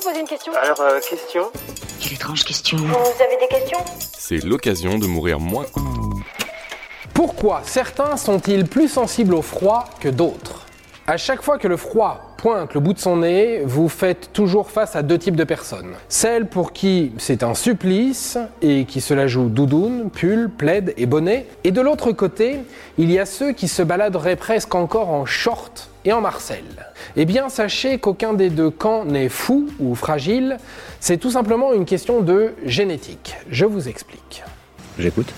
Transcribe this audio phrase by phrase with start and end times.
[0.00, 1.50] vous poser une question Alors, euh, question
[2.00, 2.78] Quelle étrange question.
[2.78, 3.78] Vous avez des questions?
[4.16, 5.66] C'est l'occasion de mourir moins.
[7.12, 10.66] Pourquoi certains sont-ils plus sensibles au froid que d'autres?
[11.06, 14.70] À chaque fois que le froid pointe le bout de son nez, vous faites toujours
[14.70, 15.92] face à deux types de personnes.
[16.08, 21.04] Celles pour qui c'est un supplice et qui se la jouent doudoune, pull, plaid et
[21.04, 21.46] bonnet.
[21.64, 22.60] Et de l'autre côté,
[22.96, 26.64] il y a ceux qui se baladeraient presque encore en short et en marcel.
[27.16, 30.56] Eh bien, sachez qu'aucun des deux camps n'est fou ou fragile,
[30.98, 33.36] c'est tout simplement une question de génétique.
[33.50, 34.42] Je vous explique.
[34.98, 35.28] J'écoute.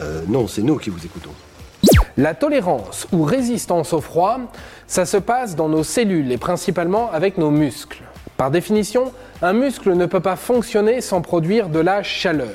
[0.00, 1.30] Euh, non, c'est nous qui vous écoutons.
[2.16, 4.38] La tolérance ou résistance au froid,
[4.86, 8.02] ça se passe dans nos cellules et principalement avec nos muscles.
[8.36, 12.48] Par définition, un muscle ne peut pas fonctionner sans produire de la chaleur.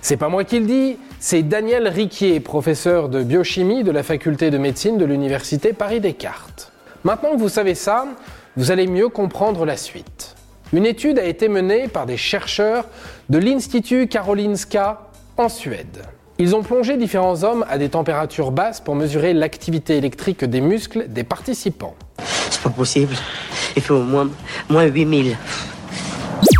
[0.00, 4.50] C'est pas moi qui le dis, c'est Daniel Riquier, professeur de biochimie de la faculté
[4.50, 6.72] de médecine de l'université Paris-Descartes.
[7.04, 8.06] Maintenant que vous savez ça,
[8.56, 10.36] vous allez mieux comprendre la suite.
[10.72, 12.86] Une étude a été menée par des chercheurs
[13.28, 15.02] de l'Institut Karolinska
[15.36, 16.02] en Suède.
[16.42, 21.06] Ils ont plongé différents hommes à des températures basses pour mesurer l'activité électrique des muscles
[21.06, 21.94] des participants.
[22.50, 23.14] C'est pas possible.
[23.76, 24.28] Il fait au moins,
[24.68, 25.36] moins 8000.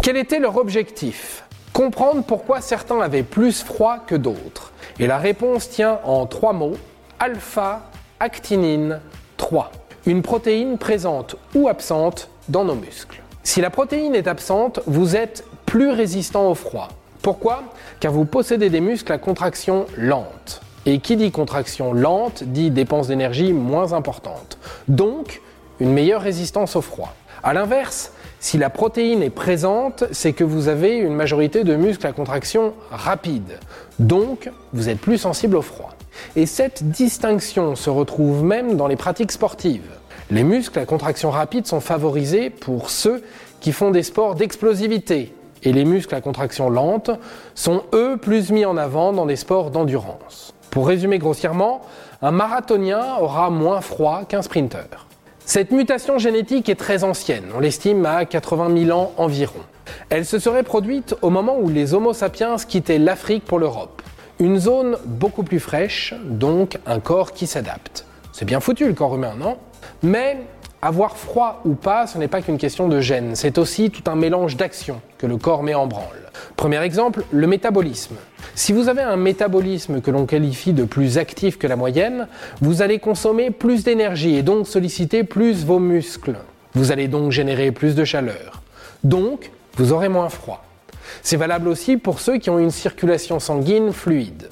[0.05, 1.43] Quel était leur objectif?
[1.73, 4.71] Comprendre pourquoi certains avaient plus froid que d'autres.
[5.01, 6.77] Et la réponse tient en trois mots
[7.19, 9.01] alpha-actinine
[9.37, 9.73] 3.
[10.07, 13.21] Une protéine présente ou absente dans nos muscles.
[13.43, 16.87] Si la protéine est absente, vous êtes plus résistant au froid.
[17.23, 17.63] Pourquoi
[18.01, 20.61] Car vous possédez des muscles à contraction lente.
[20.87, 24.59] Et qui dit contraction lente dit dépense d'énergie moins importante.
[24.89, 25.41] Donc,
[25.79, 27.15] une meilleure résistance au froid.
[27.45, 32.09] A l'inverse, si la protéine est présente, c'est que vous avez une majorité de muscles
[32.09, 33.59] à contraction rapide.
[34.01, 35.95] Donc, vous êtes plus sensible au froid.
[36.35, 39.91] Et cette distinction se retrouve même dans les pratiques sportives.
[40.33, 43.23] Les muscles à contraction rapide sont favorisés pour ceux
[43.61, 45.33] qui font des sports d'explosivité,
[45.63, 47.11] et les muscles à contraction lente
[47.55, 50.55] sont eux plus mis en avant dans des sports d'endurance.
[50.71, 51.83] Pour résumer grossièrement,
[52.23, 55.07] un marathonien aura moins froid qu'un sprinter.
[55.45, 59.61] Cette mutation génétique est très ancienne, on l'estime à 80 000 ans environ.
[60.09, 64.03] Elle se serait produite au moment où les Homo sapiens quittaient l'Afrique pour l'Europe.
[64.39, 68.07] Une zone beaucoup plus fraîche, donc un corps qui s'adapte.
[68.33, 69.59] C'est bien foutu le corps humain, non?
[70.03, 70.39] Mais
[70.83, 74.17] avoir froid ou pas, ce n'est pas qu'une question de gène, c'est aussi tout un
[74.17, 76.31] mélange d'actions que le corps met en branle.
[76.57, 78.17] Premier exemple, le métabolisme.
[78.57, 82.27] Si vous avez un métabolisme que l'on qualifie de plus actif que la moyenne,
[82.61, 86.37] vous allez consommer plus d'énergie et donc solliciter plus vos muscles.
[86.75, 88.63] Vous allez donc générer plus de chaleur.
[89.05, 90.65] Donc, vous aurez moins froid.
[91.23, 94.49] C'est valable aussi pour ceux qui ont une circulation sanguine fluide.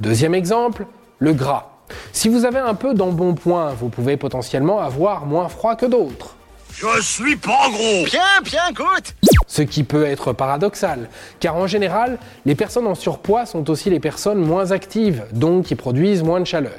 [0.00, 0.86] Deuxième exemple,
[1.18, 1.73] le gras.
[2.12, 6.36] Si vous avez un peu d'embonpoint, vous pouvez potentiellement avoir moins froid que d'autres.
[6.76, 9.14] Je suis pas gros Bien, bien, goûte
[9.46, 11.08] Ce qui peut être paradoxal,
[11.38, 15.76] car en général, les personnes en surpoids sont aussi les personnes moins actives, donc qui
[15.76, 16.72] produisent moins de chaleur.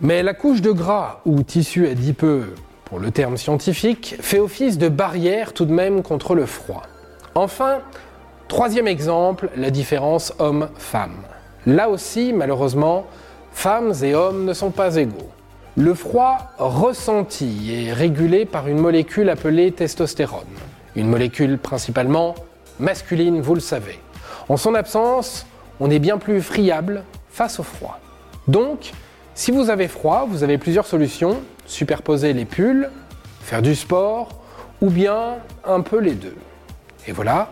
[0.00, 2.54] Mais la couche de gras, ou tissu adipeux,
[2.84, 6.82] pour le terme scientifique, fait office de barrière tout de même contre le froid.
[7.34, 7.78] Enfin,
[8.48, 11.16] troisième exemple, la différence homme-femme.
[11.66, 13.06] Là aussi, malheureusement,
[13.58, 15.28] femmes et hommes ne sont pas égaux.
[15.76, 20.46] Le froid ressenti est régulé par une molécule appelée testostérone,
[20.94, 22.36] une molécule principalement
[22.78, 23.98] masculine, vous le savez.
[24.48, 25.44] En son absence,
[25.80, 27.98] on est bien plus friable face au froid.
[28.46, 28.92] Donc,
[29.34, 32.90] si vous avez froid, vous avez plusieurs solutions, superposer les pulls,
[33.40, 34.28] faire du sport,
[34.80, 36.36] ou bien un peu les deux.
[37.08, 37.50] Et voilà,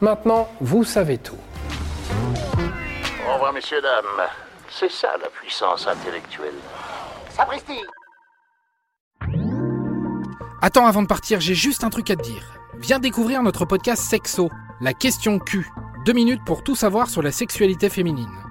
[0.00, 1.38] maintenant vous savez tout.
[3.28, 4.26] Au revoir, messieurs, dames.
[4.78, 6.52] C'est ça la puissance intellectuelle.
[7.30, 7.80] Sapristi
[10.60, 12.42] Attends, avant de partir, j'ai juste un truc à te dire.
[12.74, 14.50] Viens découvrir notre podcast Sexo,
[14.82, 15.66] la question Q.
[16.04, 18.45] Deux minutes pour tout savoir sur la sexualité féminine.